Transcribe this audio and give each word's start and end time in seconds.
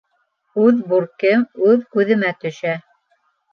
Үҙ 0.63 0.79
бүркем 0.93 1.45
үҙ 1.69 1.85
күҙемә 1.99 2.35
төшә. 2.43 2.77